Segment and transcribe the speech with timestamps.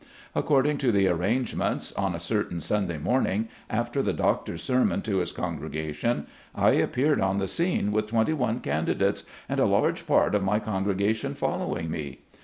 [0.33, 5.31] According to the arrangements, on a certain Sunday morning, after the doctor's sermon to his
[5.31, 10.41] congregation, I appeared on the scene with twenty one candidates, and a large part of
[10.41, 12.21] my con gregation following me.